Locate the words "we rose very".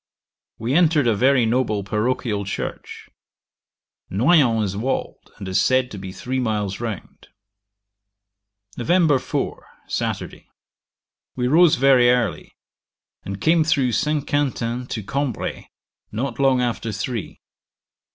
11.35-12.09